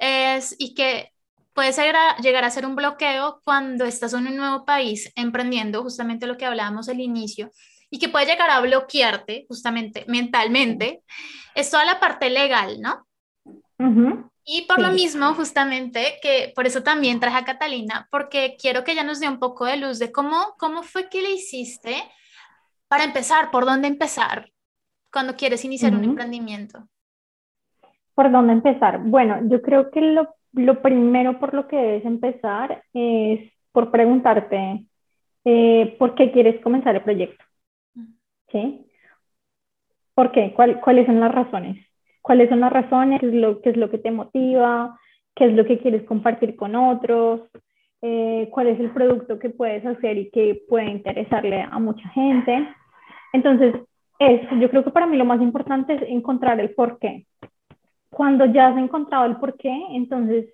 [0.01, 1.13] es, y que
[1.53, 1.73] puede
[2.23, 6.47] llegar a ser un bloqueo cuando estás en un nuevo país emprendiendo, justamente lo que
[6.47, 7.51] hablábamos al inicio,
[7.91, 11.03] y que puede llegar a bloquearte justamente mentalmente,
[11.55, 13.07] es toda la parte legal, ¿no?
[14.45, 18.93] Y por lo mismo, justamente, que por eso también traje a Catalina, porque quiero que
[18.93, 22.03] ella nos dé un poco de luz de cómo, cómo fue que le hiciste
[22.89, 24.51] para empezar, por dónde empezar
[25.13, 26.89] cuando quieres iniciar un emprendimiento.
[28.21, 29.01] ¿Por dónde empezar?
[29.03, 30.15] Bueno, yo creo que
[30.53, 34.85] lo primero por lo que debes empezar es por preguntarte
[35.47, 37.43] eh, por qué quieres comenzar el proyecto.
[38.53, 38.85] ¿Sí?
[40.13, 40.53] ¿Por qué?
[40.53, 41.83] ¿Cuáles son las razones?
[42.21, 43.21] ¿Cuáles son las razones?
[43.21, 45.01] ¿Qué es, lo, ¿Qué es lo que te motiva?
[45.35, 47.49] ¿Qué es lo que quieres compartir con otros?
[48.03, 52.69] Eh, ¿Cuál es el producto que puedes hacer y que puede interesarle a mucha gente?
[53.33, 53.77] Entonces,
[54.19, 57.25] eso, yo creo que para mí lo más importante es encontrar el por qué.
[58.11, 60.47] Cuando ya has encontrado el por qué, entonces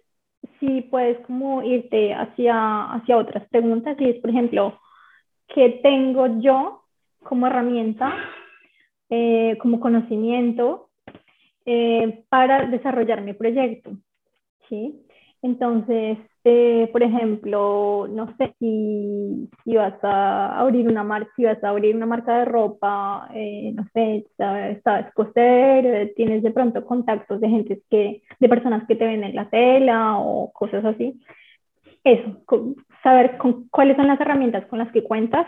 [0.61, 4.79] sí puedes como irte hacia, hacia otras preguntas y es, por ejemplo,
[5.49, 6.83] ¿qué tengo yo
[7.23, 8.15] como herramienta,
[9.11, 10.91] eh, como conocimiento
[11.65, 13.93] eh, para desarrollar mi proyecto?
[14.69, 15.06] ¿sí?
[15.47, 21.63] Entonces, eh, por ejemplo, no sé si, si, vas a abrir una marca, si vas
[21.63, 26.85] a abrir una marca de ropa, eh, no sé, sabes coser, eh, tienes de pronto
[26.85, 31.21] contactos de gente que, de personas que te venden la tela o cosas así.
[32.03, 32.43] Eso,
[33.05, 35.47] saber con, cuáles son las herramientas con las que cuentas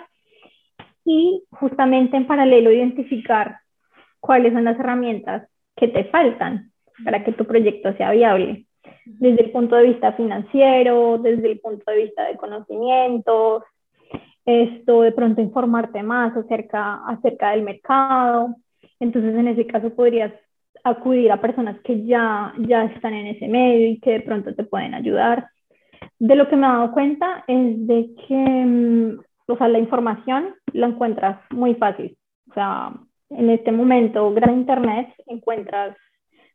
[1.05, 3.57] y justamente en paralelo identificar
[4.21, 6.71] cuáles son las herramientas que te faltan
[7.05, 8.68] para que tu proyecto sea viable
[9.05, 13.63] desde el punto de vista financiero, desde el punto de vista de conocimientos,
[14.45, 18.57] esto de pronto informarte más acerca, acerca del mercado.
[18.99, 20.33] Entonces, en ese caso podrías
[20.85, 24.65] acudir a personas que ya, ya están en ese medio y que de pronto te
[24.65, 25.49] pueden ayudar.
[26.19, 30.55] De lo que me he dado cuenta es de que, mm, o sea, la información
[30.73, 32.17] la encuentras muy fácil.
[32.51, 32.93] O sea,
[33.31, 35.97] en este momento, gran internet, encuentras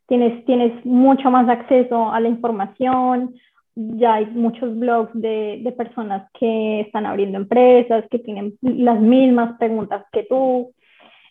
[0.06, 3.34] tienes, tienes mucho más acceso a la información,
[3.76, 9.58] ya hay muchos blogs de, de, personas que están abriendo empresas, que tienen las mismas
[9.58, 10.72] preguntas que tú.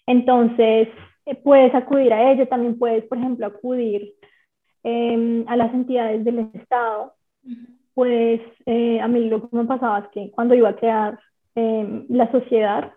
[0.06, 0.90] Entonces,
[1.26, 4.14] eh, puedes acudir a ello, también puedes, por ejemplo, acudir
[4.84, 7.14] em, a las entidades del Estado.
[7.94, 11.20] Pues eh, a mí lo que me pasaba es que cuando iba a crear
[11.56, 12.92] em, la sociedad,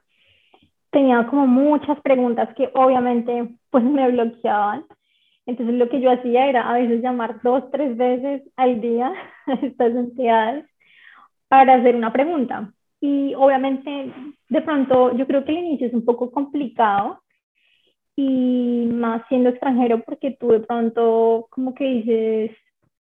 [0.91, 4.85] tenía como muchas preguntas que obviamente pues me bloqueaban
[5.47, 9.13] entonces lo que yo hacía era a veces llamar dos, tres veces al día
[9.47, 10.67] a estas entidades
[11.49, 12.73] para hacer una pregunta.
[13.01, 14.13] Y obviamente
[14.49, 17.21] de pronto yo creo que el inicio es un poco complicado
[18.17, 22.51] y más siendo extranjero porque tú de pronto como que dices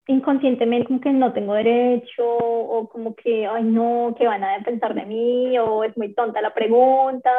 [0.06, 4.94] inconscientemente como que no tengo derecho o como que, ay no, ¿qué van a pensar
[4.94, 5.58] de mí?
[5.58, 7.30] O es muy tonta la pregunta,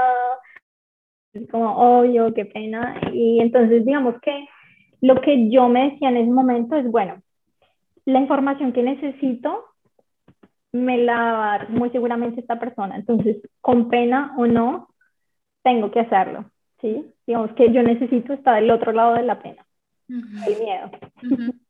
[1.33, 2.99] es como obvio, qué pena.
[3.13, 4.47] Y entonces digamos que
[5.01, 7.21] lo que yo me decía en ese momento es, bueno,
[8.05, 9.65] la información que necesito
[10.71, 12.95] me la va a dar muy seguramente esta persona.
[12.95, 14.89] Entonces, con pena o no,
[15.63, 16.45] tengo que hacerlo.
[16.81, 17.05] ¿sí?
[17.27, 19.65] Digamos que yo necesito estar del otro lado de la pena,
[20.07, 20.91] el miedo.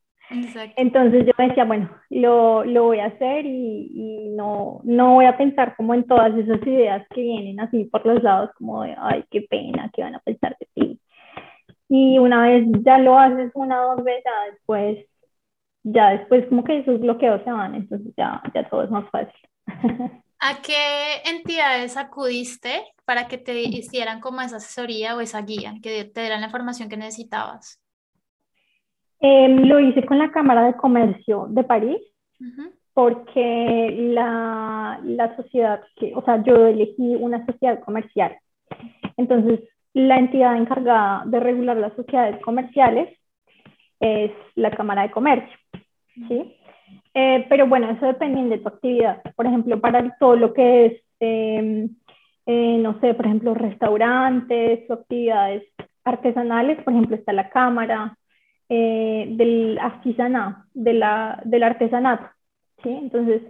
[0.76, 5.36] Entonces yo decía, bueno, lo, lo voy a hacer y, y, no, no voy a
[5.36, 9.24] pensar como en todas esas ideas que vienen así por los lados, como de, ay,
[9.30, 11.00] qué pena, qué van a pensar de ti.
[11.94, 15.06] Y una vez ya lo haces una o dos veces, ya después,
[15.82, 19.38] ya después como que esos bloqueos se van, entonces ya, ya todo es más fácil.
[20.40, 26.04] ¿A qué entidades acudiste para que te hicieran como esa asesoría o esa guía, que
[26.06, 27.78] te dieran la información que necesitabas?
[29.20, 32.00] Em, lo hice con la Cámara de Comercio de París,
[32.94, 38.38] porque la, la sociedad, que, o sea, yo elegí una sociedad comercial.
[39.18, 39.60] Entonces,
[39.94, 43.18] la entidad encargada de regular las sociedades comerciales
[44.00, 45.56] es la Cámara de Comercio,
[46.28, 46.56] ¿sí?
[47.14, 49.22] Eh, pero bueno, eso depende de tu actividad.
[49.36, 51.90] Por ejemplo, para todo lo que es, em,
[52.46, 55.64] eh, no sé, por ejemplo, restaurantes o actividades
[56.04, 58.16] artesanales, por ejemplo, está la Cámara
[58.68, 59.78] eh, del
[60.74, 62.28] de la, del artesanato,
[62.82, 62.88] ¿sí?
[62.90, 63.42] Entonces,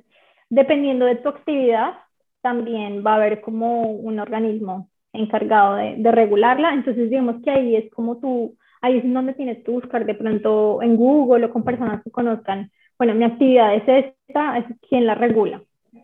[0.50, 1.94] dependiendo de tu actividad,
[2.42, 6.74] también va a haber como un organismo encargado de, de, regularla.
[6.74, 10.82] Entonces, digamos que ahí es como tú, ahí es donde tienes que buscar de pronto
[10.82, 13.82] en Google o con personas que conozcan, bueno, mi actividad es
[14.28, 15.62] esta, es quien la regula.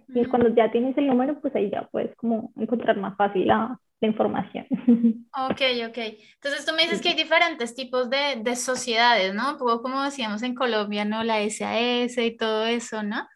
[0.08, 3.78] Y cuando ya tienes el número, pues ahí ya puedes como encontrar más fácil la,
[4.00, 4.66] la información.
[5.50, 5.98] Ok, ok.
[6.34, 9.52] Entonces tú me dices que hay diferentes tipos de, de sociedades, ¿no?
[9.52, 11.22] Un poco como decíamos en Colombia, ¿no?
[11.22, 13.28] La SAS y todo eso, ¿no?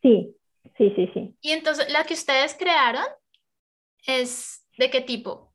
[0.00, 0.34] Sí,
[0.78, 1.36] sí, sí, sí.
[1.42, 3.04] Y entonces la que ustedes crearon
[4.06, 5.52] es ¿De qué tipo?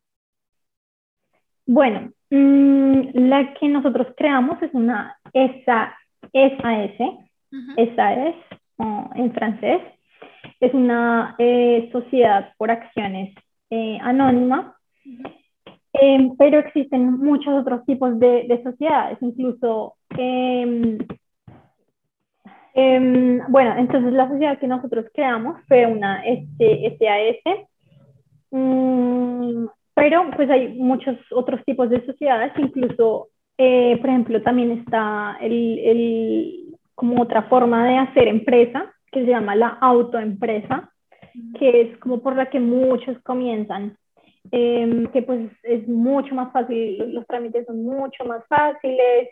[1.66, 5.94] Bueno, mm, la que nosotros creamos es una SAS,
[6.34, 8.36] SAS
[9.16, 9.82] en francés.
[10.60, 13.34] Es una eh, sociedad por acciones
[13.70, 14.76] eh, anónima,
[15.94, 20.98] em, pero existen muchos otros tipos de, sociedades, incluso em,
[22.74, 27.69] em, bueno, entonces la sociedad que nosotros creamos fue una SAS
[28.52, 35.38] Mm, pero pues hay muchos otros tipos de sociedades, incluso, eh, por ejemplo, también está
[35.42, 40.92] el, el, como otra forma de hacer empresa, que se llama la autoempresa,
[41.58, 43.98] que es como por la que muchos comienzan,
[44.52, 49.30] em, que pues es mucho más fácil, los trámites son mucho más fáciles,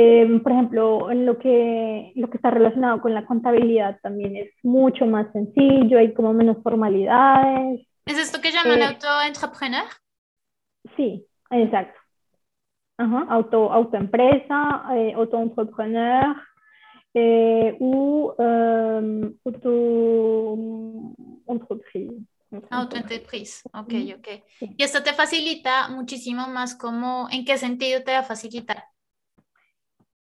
[0.00, 4.48] Em, por ejemplo, en lo que, lo que está relacionado con la contabilidad también es
[4.62, 7.84] mucho más sencillo, hay como menos formalidades.
[8.08, 9.84] ¿Es esto que llaman eh, auto-entrepreneur?
[10.96, 12.00] Sí, exacto.
[12.96, 16.34] Ajá, auto, autoempresa, eh, auto-entrepreneur
[17.12, 19.34] eh, o um,
[21.46, 22.14] auto-entreprise.
[22.70, 24.28] Autoentreprise, ok, ok.
[24.78, 28.84] Y esto te facilita muchísimo más como, ¿en qué sentido te va a facilitar?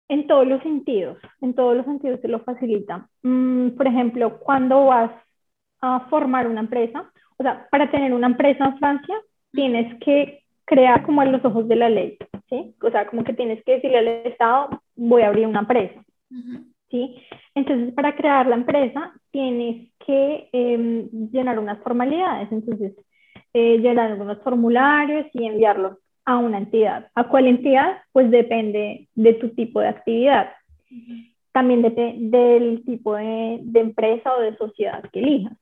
[0.08, 3.08] En todos los sentidos, en todos los sentidos te lo facilita.
[3.22, 5.12] Mm, por ejemplo, cuando vas
[5.82, 9.16] a formar una empresa, o sea, para tener una empresa en Francia,
[9.52, 12.18] tienes que crear como a los ojos de la ley,
[12.50, 12.76] ¿sí?
[12.82, 16.04] O sea, como que tienes que decirle al Estado, voy a abrir una empresa,
[16.90, 17.16] ¿sí?
[17.54, 22.94] Entonces, para crear la empresa, tienes que em, llenar unas formalidades, entonces,
[23.54, 27.10] eh, llenar algunos formularios y enviarlos a una entidad.
[27.16, 28.00] ¿A cuál entidad?
[28.12, 30.52] Pues depende de tu tipo de actividad.
[31.52, 35.54] También depende del tipo de, empresa o de sociedad que elijas.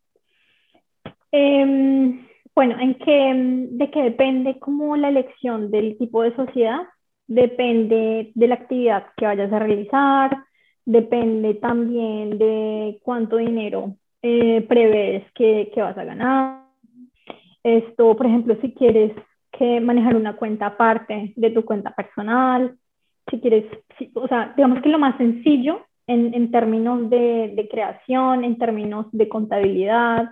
[1.36, 3.34] Em, bueno, ¿en qué,
[3.72, 6.82] ¿de qué depende como la elección del tipo de sociedad?
[7.26, 10.38] Depende de la actividad que vayas a realizar,
[10.86, 16.66] depende también de cuánto dinero eh, prevés que, que vas a ganar.
[17.64, 19.14] Esto, por ejemplo, si quieres
[19.58, 22.76] que manejar una cuenta aparte de tu cuenta personal.
[23.32, 23.66] Si quieres,
[24.14, 29.08] o sea, digamos que lo más sencillo en, en términos de, de, creación, en términos
[29.12, 30.30] de contabilidad,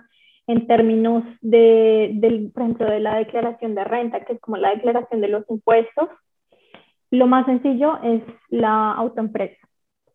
[0.52, 4.70] en términos de, del, por ejemplo, de la declaración de renta, que es como la
[4.70, 6.08] declaración de los impuestos,
[7.10, 9.56] lo más sencillo es la autoempresa.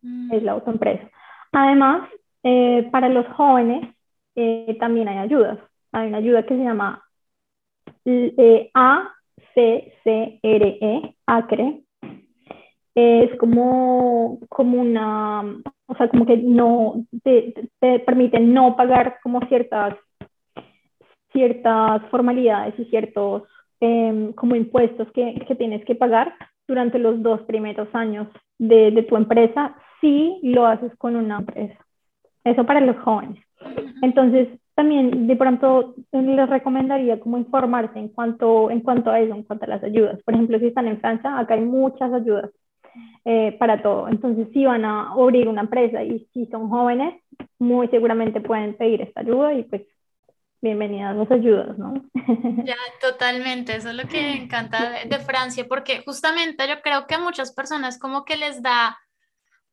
[0.02, 0.32] Mm.
[0.32, 1.08] Es la autoempresa.
[1.52, 2.08] Además,
[2.42, 3.88] eh, para los jóvenes
[4.34, 5.58] eh, también hay ayudas.
[5.92, 7.02] Hay una ayuda que se llama
[8.04, 9.12] eh, A,
[9.54, 11.82] C, C, R, E, ACRE,
[12.94, 15.42] es como, como una,
[15.86, 19.94] o sea, como que no, te, te permite no pagar como ciertas,
[21.32, 23.42] ciertas formalidades y ciertos
[23.80, 26.34] em, como impuestos que, que, tienes que pagar
[26.66, 31.78] durante los dos primeros años de, de tu empresa si lo haces con una empresa.
[32.44, 33.42] Eso para los jóvenes.
[34.02, 39.42] Entonces, también de pronto les recomendaría como informarse en cuanto, en cuanto a eso, en
[39.42, 40.22] cuanto a las ayudas.
[40.22, 42.50] Por ejemplo, si están en Francia, acá hay muchas ayudas
[43.24, 44.08] eh, para todo.
[44.08, 47.20] Entonces, si van a abrir una empresa y si son jóvenes,
[47.58, 49.82] muy seguramente pueden pedir esta ayuda y pues
[50.60, 51.94] bienvenidas las ayudas, ¿no?
[52.64, 57.06] Ya, totalmente, eso es lo que me encanta de, de Francia, porque justamente yo creo
[57.06, 58.98] que a muchas personas como que les da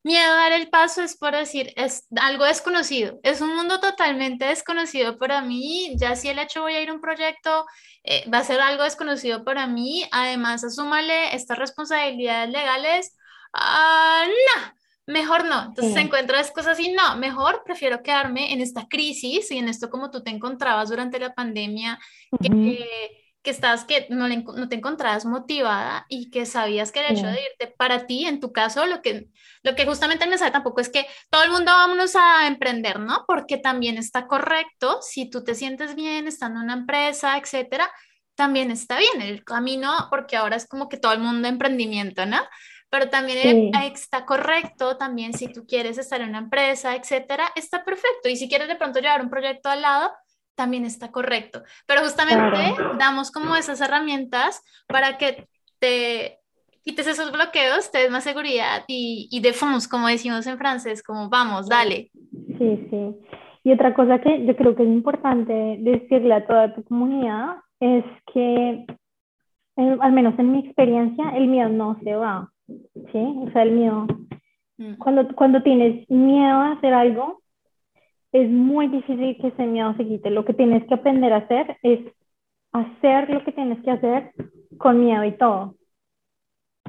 [0.06, 5.18] Miedo dar el paso es por decir, es algo desconocido, es un mundo totalmente desconocido
[5.18, 7.66] para mí, ya si el hecho voy a ir a un proyecto,
[8.04, 13.18] eh, va a ser algo desconocido para mí, además asúmale estas responsabilidades legales,
[13.52, 14.75] ah, no,
[15.08, 16.00] mejor no, entonces sí.
[16.00, 20.24] encuentras cosas así, no, mejor prefiero quedarme en esta crisis y en esto como tú
[20.24, 22.00] te encontrabas durante la pandemia,
[22.42, 27.28] que que estás, que no, no, te encontrabas motivada y que sabías que el hecho
[27.28, 29.28] de irte para ti, en tu caso, lo que,
[29.62, 33.24] lo que justamente el mensaje tampoco es que todo el mundo vámonos a emprender, ¿no?
[33.28, 37.90] Porque también está correcto, si tú te sientes bien estando en una empresa, etcétera,
[38.34, 42.42] también está bien el camino, porque ahora es como que todo el mundo emprendimiento, ¿no?
[42.90, 43.72] Pero también sí.
[43.94, 48.30] está correcto, también si tú quieres estar en una empresa, etcétera, está perfecto.
[48.30, 50.12] Y si quieres de pronto llevar un proyecto al lado,
[50.56, 51.64] también está correcto.
[51.86, 52.96] Pero justamente claro.
[52.98, 55.48] damos como esas herramientas para que
[55.80, 56.40] te
[56.84, 61.02] quites esos bloqueos, te des más seguridad y, y de fonds, como decimos en francés,
[61.04, 62.12] como vamos, dale.
[62.60, 63.16] Sí, sí.
[63.64, 68.06] Y otra cosa que yo creo que es importante decirle a toda tu comunidad es
[68.32, 68.86] que,
[69.78, 72.52] eh, al menos en mi experiencia, el miedo no se va.
[72.68, 73.20] ¿Sí?
[73.48, 74.08] O sea, el miedo.
[74.78, 74.96] Mm.
[74.96, 77.42] Cuando, cuando tienes miedo a hacer algo,
[78.32, 80.30] es muy difícil que ese miedo se quite.
[80.30, 82.00] Lo que tienes que aprender a hacer es
[82.72, 84.32] hacer lo que tienes que hacer
[84.78, 85.76] con miedo y todo.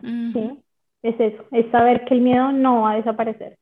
[0.03, 0.33] Mm.
[0.33, 0.59] ¿Sí?
[1.03, 3.59] Es eso, es saber que el miedo no va a desaparecer.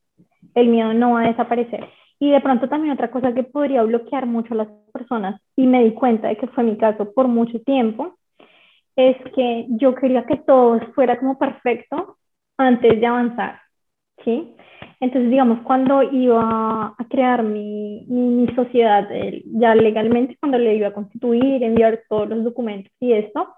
[0.54, 1.86] El miedo no va a desaparecer.
[2.18, 5.84] Y de pronto también otra cosa que podría bloquear mucho a las personas, y me
[5.84, 8.16] di cuenta de que fue mi caso por mucho tiempo,
[8.96, 12.18] es que yo quería que todo fuera como perfecto
[12.56, 13.60] antes de avanzar.
[14.24, 14.54] ¿Sí?
[15.00, 19.08] Entonces, digamos, cuando iba a crear mi, mi, sociedad,
[19.44, 23.54] ya legalmente, cuando le iba a constituir, enviar todos los documentos y esto,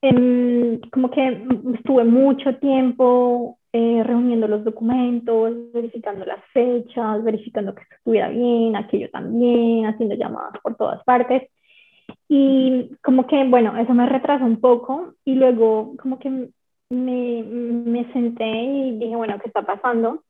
[0.00, 7.82] eh, como que estuve mucho tiempo eh, reuniendo los documentos, verificando las fechas, verificando que
[7.96, 11.50] estuviera bien, aquello también, haciendo llamadas por todas partes.
[12.28, 16.30] Y como que, bueno, eso me retrasó un poco y luego como que
[16.90, 20.22] me, me senté y dije, bueno, ¿qué está pasando?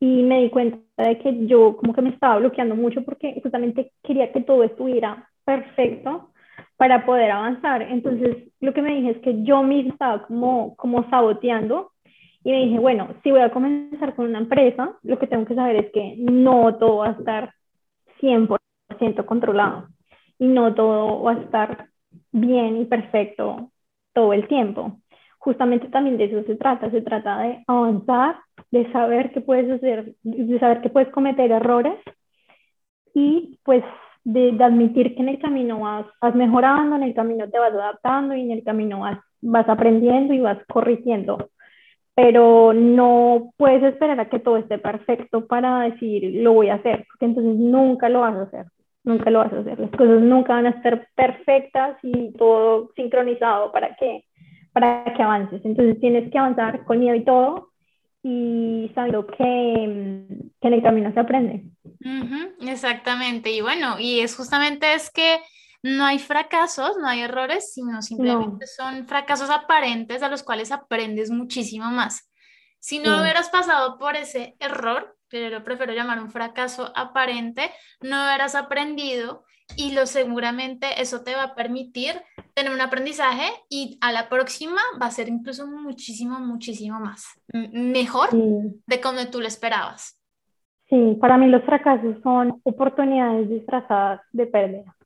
[0.00, 3.92] Y me di cuenta de que yo como que me estaba bloqueando mucho porque justamente
[4.02, 6.30] quería que todo estuviera perfecto
[6.76, 7.82] para poder avanzar.
[7.82, 11.92] Entonces, lo que me dije es que yo misma estaba como, como saboteando
[12.44, 15.54] y me dije, bueno, si voy a comenzar con una empresa, lo que tengo que
[15.54, 17.52] saber es que no todo va a estar
[18.20, 19.88] 100% controlado
[20.38, 21.88] y no todo va a estar
[22.32, 23.70] bien y perfecto
[24.12, 24.98] todo el tiempo.
[25.38, 28.36] Justamente también de eso se trata, se trata de avanzar,
[28.70, 31.98] de saber que puedes hacer, de saber que puedes cometer errores
[33.14, 33.84] y pues
[34.24, 38.34] de, admitir que en el camino vas, vas, mejorando, en el camino te vas adaptando
[38.34, 41.50] y en el camino vas, vas aprendiendo y vas corrigiendo.
[42.14, 47.06] Pero no puedes esperar a que todo esté perfecto para decir lo voy a hacer,
[47.08, 48.66] porque entonces nunca lo vas a hacer,
[49.08, 49.80] nunca lo vas a hacer.
[49.80, 54.24] Las cosas nunca van a estar perfectas y todo sincronizado para que,
[54.72, 55.64] para que avances.
[55.64, 57.72] Entonces tienes que avanzar con miedo y todo,
[58.22, 60.26] y sabiendo que,
[60.60, 61.64] que en el camino se aprende.
[62.60, 65.38] exactamente, y bueno, y es justamente es que
[65.82, 71.30] no hay fracasos, no hay errores, sino simplemente son fracasos aparentes a los cuales aprendes
[71.30, 72.30] muchísimo más.
[72.80, 77.70] Si no hubieras pasado por ese error, que yo prefiero llamar un fracaso aparente,
[78.00, 79.44] no hubieras aprendido
[79.76, 82.20] y lo seguramente eso te va a permitir
[82.54, 88.30] tener un aprendizaje y a la próxima va a ser incluso muchísimo, muchísimo más mejor
[88.32, 90.18] de como tú lo esperabas.
[90.88, 94.96] Sí, para mí los fracasos son oportunidades disfrazadas de pérdida.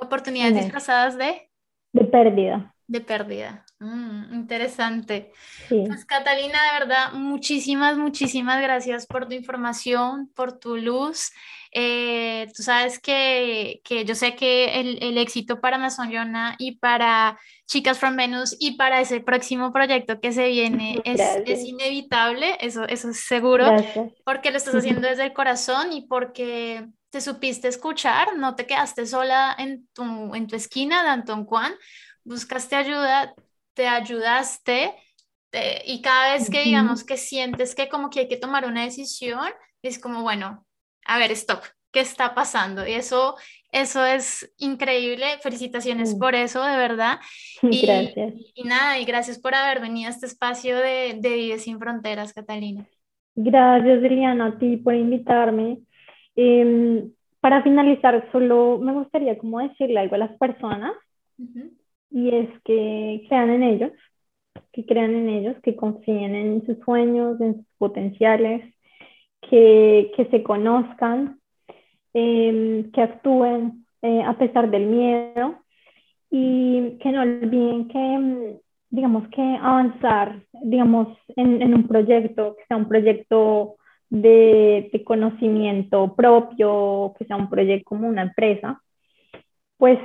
[0.00, 1.50] Oportunidades disfrazadas de...
[1.92, 2.74] De pérdida.
[2.86, 3.64] De pérdida.
[3.80, 5.32] Mm, interesante.
[5.68, 11.30] Pues Catalina, de verdad, muchísimas, muchísimas gracias por tu información, por tu luz.
[11.72, 16.78] Eh, tú sabes que, que, yo sé que el, el éxito para Amazon Yona y
[16.78, 22.56] para Chicas from Venus y para ese próximo proyecto que se viene es, es, inevitable,
[22.60, 23.66] eso, eso es seguro,
[24.24, 29.06] porque lo estás haciendo desde el corazón y porque te supiste escuchar, no te quedaste
[29.06, 31.74] sola en tu, en tu esquina de Anton Juan,
[32.24, 33.34] buscaste ayuda,
[33.78, 34.92] te ayudaste
[35.86, 39.46] y cada vez que digamos que sientes que como que hay que tomar una decisión,
[39.82, 40.66] es como, bueno,
[41.06, 41.60] a ver, stop,
[41.92, 42.84] ¿qué está pasando?
[42.84, 43.36] Y eso,
[43.70, 47.20] eso es increíble, felicitaciones por eso, de verdad.
[47.62, 48.34] Y, gracias.
[48.52, 52.34] Y, nada, y gracias por haber venido a este espacio de, de Vive sin Fronteras,
[52.34, 52.84] Catalina.
[53.36, 55.78] Gracias, Liliana, a ti por invitarme.
[56.34, 60.92] Em, para finalizar, solo me gustaría como decirle algo a las personas
[62.10, 63.92] y es que crean en ellos,
[64.72, 68.74] que crean en ellos, que confíen en sus sueños, en sus potenciales,
[69.42, 71.40] que, que se conozcan,
[72.14, 75.58] em, que actúen eh, a pesar del miedo
[76.30, 78.58] y que no olviden que, em,
[78.90, 83.76] digamos, que avanzar, digamos, en, en un proyecto, que sea un proyecto
[84.10, 88.82] de, de, conocimiento propio, que sea un proyecto como una empresa,
[89.76, 89.98] pues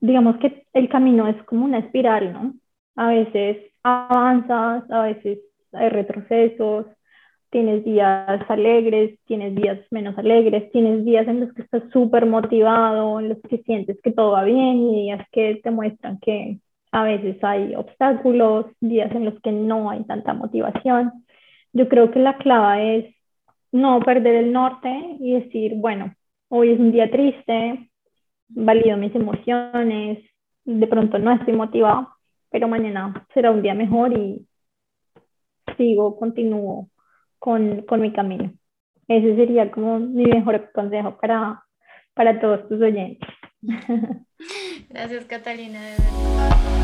[0.00, 2.54] digamos que el camino es como una espiral, ¿no?
[2.96, 5.40] A veces avanzas, a veces
[5.72, 6.86] hay retrocesos,
[7.50, 13.20] tienes días alegres, tienes días menos alegres, tienes días en los que estás súper motivado,
[13.20, 16.58] en los que sientes que todo va bien y días que te muestran que
[16.92, 21.24] a veces hay obstáculos, días en los que no hay tanta motivación.
[21.72, 23.14] Yo creo que la clave es
[23.72, 24.90] no perder el norte
[25.20, 26.14] y decir, bueno,
[26.48, 27.89] hoy es un día triste,
[28.50, 30.18] valido mis emociones,
[30.64, 32.08] de pronto no estoy motivado,
[32.50, 34.46] pero mañana será un día mejor y
[35.76, 36.88] sigo, continúo
[37.38, 38.52] con, con mi camino.
[39.08, 41.64] Ese sería como mi mejor consejo para,
[42.14, 43.28] para todos tus oyentes.
[44.88, 46.79] Gracias, Catalina, de verdad.